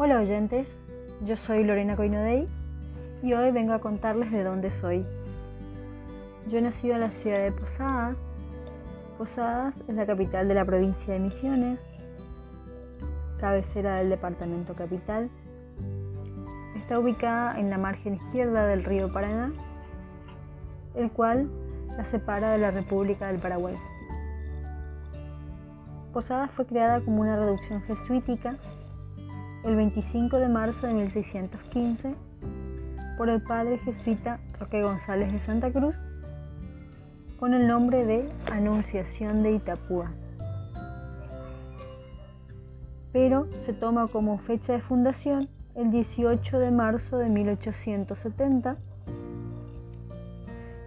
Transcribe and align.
Hola 0.00 0.20
oyentes, 0.20 0.68
yo 1.24 1.36
soy 1.36 1.64
Lorena 1.64 1.96
Coinodei 1.96 2.46
y 3.20 3.32
hoy 3.32 3.50
vengo 3.50 3.72
a 3.72 3.80
contarles 3.80 4.30
de 4.30 4.44
dónde 4.44 4.70
soy. 4.80 5.04
Yo 6.48 6.58
he 6.58 6.62
nacido 6.62 6.94
en 6.94 7.00
la 7.00 7.10
ciudad 7.10 7.42
de 7.42 7.50
Posadas. 7.50 8.16
Posadas 9.18 9.74
es 9.88 9.94
la 9.96 10.06
capital 10.06 10.46
de 10.46 10.54
la 10.54 10.64
provincia 10.64 11.14
de 11.14 11.18
Misiones, 11.18 11.80
cabecera 13.40 13.96
del 13.96 14.10
departamento 14.10 14.72
capital. 14.74 15.28
Está 16.76 17.00
ubicada 17.00 17.58
en 17.58 17.68
la 17.68 17.78
margen 17.78 18.14
izquierda 18.14 18.68
del 18.68 18.84
río 18.84 19.12
Paraná, 19.12 19.50
el 20.94 21.10
cual 21.10 21.50
la 21.96 22.04
separa 22.04 22.52
de 22.52 22.58
la 22.58 22.70
República 22.70 23.26
del 23.26 23.40
Paraguay. 23.40 23.74
Posadas 26.12 26.52
fue 26.52 26.66
creada 26.66 27.00
como 27.00 27.22
una 27.22 27.34
reducción 27.34 27.82
jesuítica 27.82 28.58
el 29.64 29.76
25 29.76 30.38
de 30.38 30.48
marzo 30.48 30.86
de 30.86 30.94
1615 30.94 32.14
por 33.16 33.28
el 33.28 33.42
padre 33.42 33.78
jesuita 33.78 34.38
Roque 34.60 34.82
González 34.82 35.32
de 35.32 35.40
Santa 35.40 35.72
Cruz 35.72 35.96
con 37.38 37.54
el 37.54 37.66
nombre 37.66 38.04
de 38.04 38.28
Anunciación 38.50 39.42
de 39.42 39.52
Itapúa. 39.52 40.12
Pero 43.12 43.50
se 43.64 43.72
toma 43.72 44.06
como 44.08 44.38
fecha 44.38 44.74
de 44.74 44.80
fundación 44.80 45.48
el 45.74 45.90
18 45.90 46.58
de 46.58 46.70
marzo 46.70 47.18
de 47.18 47.28
1870. 47.28 48.76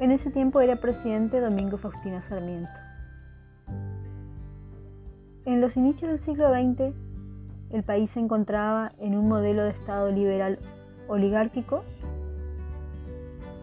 En 0.00 0.10
ese 0.10 0.30
tiempo 0.30 0.60
era 0.60 0.76
presidente 0.76 1.40
Domingo 1.40 1.78
Faustino 1.78 2.22
Sarmiento. 2.28 2.70
En 5.46 5.60
los 5.60 5.76
inicios 5.76 6.10
del 6.10 6.20
siglo 6.20 6.50
XX, 6.50 6.94
el 7.74 7.82
país 7.82 8.08
se 8.12 8.20
encontraba 8.20 8.92
en 9.00 9.18
un 9.18 9.28
modelo 9.28 9.64
de 9.64 9.70
Estado 9.70 10.08
liberal 10.12 10.60
oligárquico, 11.08 11.82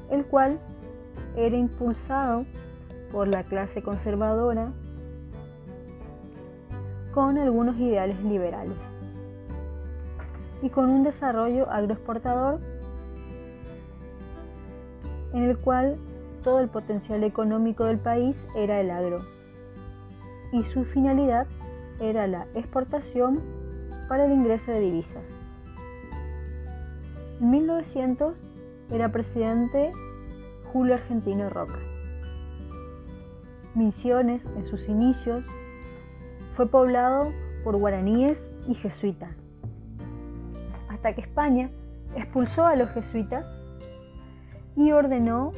el 0.10 0.26
cual 0.26 0.60
era 1.38 1.56
impulsado 1.56 2.46
por 3.14 3.30
la 3.30 3.46
clase 3.46 3.82
conservadora 3.82 4.74
con 7.14 7.38
algunos 7.38 7.78
ideales 7.78 8.22
liberales 8.22 8.76
y 10.62 10.70
con 10.70 10.90
un 10.90 11.04
desarrollo 11.04 11.72
agroexportador 11.72 12.60
en 15.34 15.44
el 15.44 15.58
cual 15.58 15.96
todo 16.44 16.60
el 16.60 16.68
potencial 16.68 17.24
económico 17.24 17.86
del 17.86 17.98
país 17.98 18.36
era 18.58 18.82
el 18.82 18.92
agro 18.92 19.22
y 20.52 20.66
su 20.66 20.84
finalidad 20.84 21.48
era 22.02 22.28
la 22.28 22.46
exportación 22.56 23.61
para 24.12 24.26
el 24.26 24.34
ingreso 24.34 24.70
de 24.74 24.82
divisas. 24.82 25.24
En 27.40 27.50
1900 27.50 28.36
era 28.92 29.08
presidente 29.08 29.94
Julio 30.74 30.96
Argentino 30.96 31.50
Roca. 31.50 31.80
Misiones, 33.74 34.44
en 34.58 34.66
sus 34.66 34.90
inicios, 34.90 35.46
fue 36.58 36.68
poblado 36.68 37.32
por 37.64 37.78
guaraníes 37.78 38.52
y 38.68 38.76
jesuitas, 38.76 39.34
hasta 40.90 41.16
que 41.16 41.22
España 41.22 41.70
expulsó 42.14 42.66
a 42.66 42.76
los 42.76 42.90
jesuitas 42.90 43.50
y 44.76 44.92
ordenó 44.92 45.54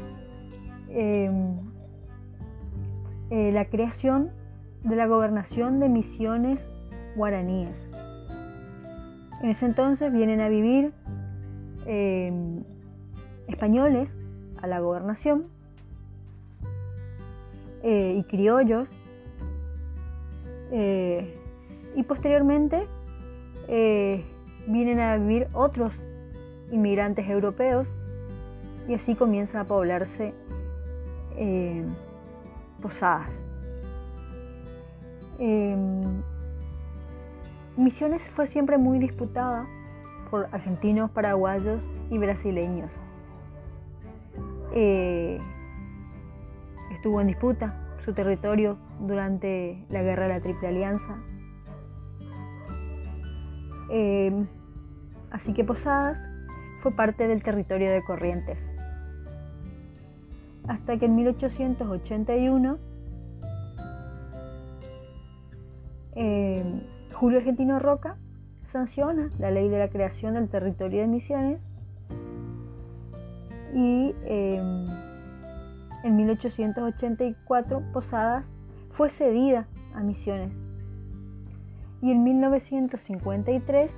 eh, 0.90 1.32
eh, 3.32 3.52
la 3.52 3.66
creación 3.66 4.30
de 4.84 4.96
la 4.96 5.08
gobernación 5.08 5.80
de 5.80 5.90
misiones 5.90 6.64
guaraníes. 7.16 7.93
En 9.44 9.50
ese 9.50 9.66
entonces 9.66 10.14
vienen 10.14 10.40
a 10.40 10.48
vivir 10.48 10.94
eh, 11.86 12.32
españoles 13.50 14.08
a 14.62 14.68
la 14.68 14.80
gobernación 14.80 15.48
eh, 17.84 18.16
y 18.18 18.24
criollos 18.24 18.88
eh, 20.72 21.34
y 21.94 22.04
posteriormente 22.04 22.88
vienen 24.68 25.02
a 25.02 25.18
vivir 25.18 25.48
otros 25.52 25.92
inmigrantes 26.72 27.28
europeos 27.30 27.86
y 28.88 28.94
así 28.94 29.14
comienza 29.14 29.60
a 29.60 29.64
poblarse 29.66 30.34
Posadas. 32.82 33.30
Misiones 37.76 38.22
fue 38.36 38.48
siempre 38.48 38.78
muy 38.78 39.00
disputada 39.00 39.66
por 40.30 40.48
argentinos, 40.52 41.10
paraguayos 41.10 41.82
y 42.12 42.20
brasileños. 42.20 42.92
Eh, 44.76 45.40
estuvo 46.92 47.20
en 47.20 47.28
disputa 47.28 47.76
su 48.06 48.14
territorio 48.14 48.78
durante 49.00 49.84
la 49.90 50.04
guerra 50.04 50.28
de 50.28 50.34
la 50.36 50.42
Triple 50.42 50.68
Alianza. 50.68 51.16
Em, 53.90 54.48
así 55.32 55.54
que 55.56 55.64
Posadas 55.64 56.18
fue 56.84 56.92
parte 56.92 57.28
del 57.28 57.42
territorio 57.42 57.92
de 57.92 58.04
Corrientes. 58.04 58.60
Hasta 60.68 60.98
que 60.98 61.06
en 61.06 61.16
1881 61.16 62.78
Julio 67.14 67.38
Argentino 67.40 67.80
Roca 67.80 68.18
sanciona 68.72 69.30
la 69.40 69.52
ley 69.52 69.70
de 69.70 69.78
la 69.78 69.88
creación 69.88 70.34
del 70.34 70.50
territorio 70.50 71.02
de 71.02 71.08
Misiones 71.08 71.60
y 73.74 74.16
em, 74.26 74.88
en 76.04 76.16
1884 76.16 77.84
Posadas 77.94 78.46
fue 78.92 79.10
cedida 79.10 79.68
a 79.94 80.02
Misiones 80.02 80.52
y 82.02 82.12
en 82.12 82.24
1953 82.24 83.92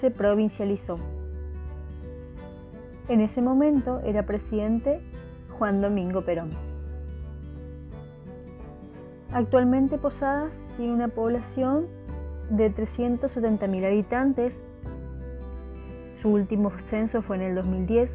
se 0.00 0.10
provincializó. 0.10 0.98
En 3.08 3.20
ese 3.20 3.42
momento 3.42 4.00
era 4.04 4.24
presidente 4.24 5.00
Juan 5.58 5.80
Domingo 5.80 6.22
Perón. 6.22 6.50
Actualmente 9.32 9.98
Posadas 9.98 10.52
tiene 10.76 10.92
una 10.92 11.08
población 11.08 11.86
de 12.52 12.70
370.000 12.70 13.86
habitantes. 13.86 14.52
Su 16.20 16.28
último 16.30 16.70
censo 16.88 17.22
fue 17.22 17.36
en 17.36 17.42
el 17.42 17.54
2010, 17.54 18.10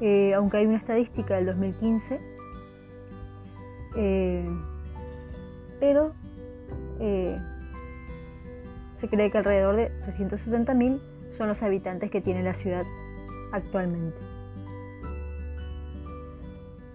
eh, 0.00 0.34
aunque 0.34 0.56
hay 0.56 0.66
una 0.66 0.78
estadística 0.78 1.36
del 1.36 1.46
2015. 1.46 2.20
Eh, 3.96 4.48
pero 5.78 6.12
eh, 7.00 7.38
se 9.00 9.08
cree 9.08 9.30
que 9.30 9.38
alrededor 9.38 9.76
de 9.76 9.90
370.000 10.06 11.00
son 11.36 11.48
los 11.48 11.62
habitantes 11.62 12.10
que 12.10 12.20
tiene 12.20 12.42
la 12.42 12.54
ciudad 12.54 12.84
actualmente. 13.52 14.16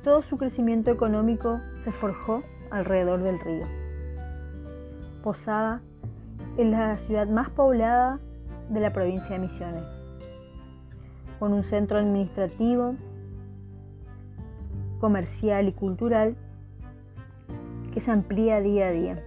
Todo 0.03 0.21
su 0.23 0.37
crecimiento 0.37 0.91
económico 0.91 1.61
se 1.85 1.91
forjó 1.91 2.43
alrededor 2.71 3.19
del 3.19 3.39
río. 3.39 3.65
Posada 5.23 5.81
es 6.57 6.67
la 6.67 6.95
ciudad 6.95 7.27
más 7.27 7.49
poblada 7.49 8.19
de 8.69 8.79
la 8.79 8.91
provincia 8.91 9.29
de 9.29 9.39
Misiones, 9.39 9.83
con 11.39 11.53
un 11.53 11.63
centro 11.63 11.97
administrativo, 11.97 12.95
comercial 14.99 15.67
y 15.67 15.73
cultural 15.73 16.35
que 17.93 17.99
se 17.99 18.11
amplía 18.11 18.61
día 18.61 18.87
a 18.87 18.91
día. 18.91 19.23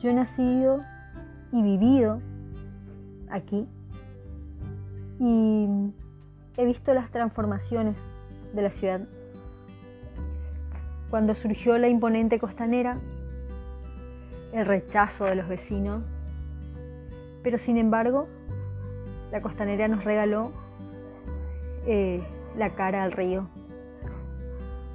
Yo 0.00 0.10
he 0.10 0.14
nacido 0.14 0.78
y 1.52 1.62
vivido 1.62 2.20
aquí 3.30 3.66
y 5.18 5.66
he 6.56 6.64
visto 6.66 6.92
las 6.92 7.10
transformaciones 7.10 7.96
de 8.54 8.62
la 8.62 8.70
ciudad. 8.70 9.00
Cuando 11.10 11.34
surgió 11.34 11.78
la 11.78 11.88
imponente 11.88 12.38
costanera, 12.38 12.98
el 14.52 14.66
rechazo 14.66 15.24
de 15.24 15.34
los 15.34 15.48
vecinos, 15.48 16.02
pero 17.42 17.58
sin 17.58 17.78
embargo 17.78 18.28
la 19.30 19.40
costanera 19.40 19.88
nos 19.88 20.04
regaló 20.04 20.52
eh, 21.86 22.22
la 22.56 22.70
cara 22.70 23.02
al 23.02 23.12
río, 23.12 23.46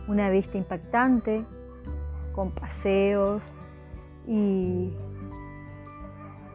una 0.07 0.29
vista 0.29 0.57
impactante, 0.57 1.43
con 2.33 2.51
paseos 2.51 3.41
y, 4.27 4.93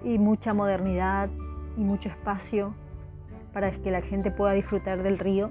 y 0.05 0.19
mucha 0.19 0.55
modernidad 0.55 1.29
y 1.77 1.81
mucho 1.81 2.09
espacio 2.09 2.73
para 3.53 3.73
que 3.73 3.91
la 3.91 4.01
gente 4.01 4.31
pueda 4.31 4.53
disfrutar 4.53 5.03
del 5.03 5.19
río. 5.19 5.51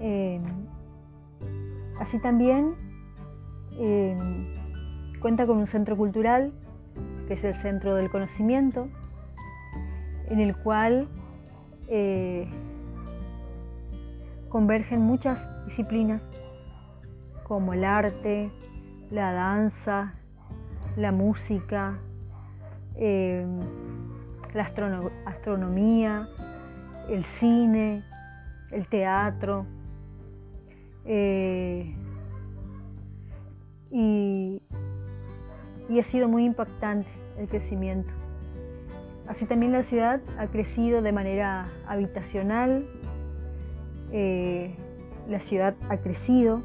Eh, 0.00 0.40
así 2.00 2.18
también 2.20 2.74
eh, 3.78 4.55
Cuenta 5.26 5.44
con 5.44 5.56
un 5.56 5.66
centro 5.66 5.96
cultural 5.96 6.52
que 7.26 7.34
es 7.34 7.42
el 7.42 7.54
centro 7.54 7.96
del 7.96 8.08
conocimiento, 8.10 8.86
en 10.28 10.38
el 10.38 10.54
cual 10.54 11.08
eh, 11.88 12.48
convergen 14.48 15.00
muchas 15.00 15.40
disciplinas 15.66 16.22
como 17.42 17.72
el 17.72 17.82
arte, 17.82 18.52
la 19.10 19.32
danza, 19.32 20.14
la 20.96 21.10
música, 21.10 21.98
eh, 22.94 23.44
la 24.54 24.70
astronomía, 25.24 26.28
el 27.10 27.24
cine, 27.24 28.04
el 28.70 28.86
teatro. 28.86 29.66
Eh, 31.04 31.96
y, 35.88 36.00
ha 36.00 36.04
sido 36.04 36.28
muy 36.28 36.44
impactante 36.44 37.08
el 37.38 37.48
crecimiento. 37.48 38.10
Así 39.26 39.44
también 39.44 39.72
la 39.72 39.82
ciudad 39.82 40.20
ha 40.38 40.46
crecido 40.46 41.02
de 41.02 41.12
manera 41.12 41.68
habitacional, 41.86 42.86
eh, 44.12 44.74
la 45.28 45.40
ciudad 45.40 45.74
ha 45.88 45.96
crecido 45.96 46.62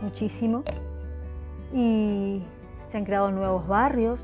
muchísimo 0.00 0.62
y 1.72 2.42
se 2.90 2.98
han 2.98 3.04
creado 3.04 3.32
nuevos 3.32 3.66
barrios, 3.66 4.20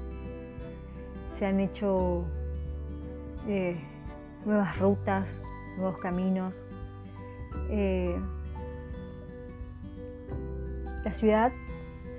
se 1.38 1.46
han 1.46 1.58
hecho 1.58 2.24
eh, 3.48 3.76
nuevas 4.44 4.78
rutas, 4.78 5.26
nuevos 5.76 5.98
caminos. 5.98 6.54
Eh, 7.70 8.16
la 11.04 11.12
ciudad 11.14 11.52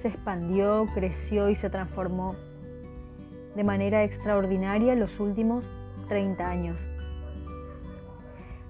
se 0.02 0.10
expandió, 0.10 0.88
creció 0.94 1.50
y 1.50 1.56
se 1.56 1.70
transformó 1.70 2.36
de 3.56 3.64
manera 3.64 4.04
extraordinaria 4.04 4.94
en 4.94 5.00
los 5.00 5.20
últimos 5.20 5.66
30 6.08 6.50
años. 6.50 6.78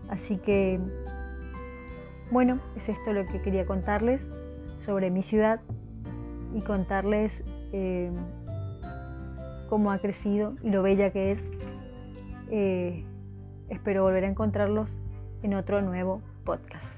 Así 0.10 0.38
que, 0.38 0.80
bueno, 2.32 2.60
es 2.76 2.90
esto 2.90 3.14
lo 3.14 3.26
que 3.26 3.42
quería 3.42 3.66
contarles 3.66 4.22
sobre 4.86 5.10
mi 5.10 5.24
ciudad 5.24 5.62
y 6.54 6.62
contarles 6.62 7.32
eh, 7.72 8.12
cómo 9.70 9.92
ha 9.92 10.00
crecido 10.00 10.56
y 10.62 10.70
lo 10.70 10.84
bella 10.84 11.12
que 11.12 11.32
es. 11.32 11.40
Eh, 12.52 13.06
espero 13.70 14.04
volver 14.04 14.26
a 14.26 14.28
encontrarlos 14.28 14.90
en 15.44 15.54
otro 15.54 15.82
nuevo 15.82 16.22
podcast. 16.44 16.91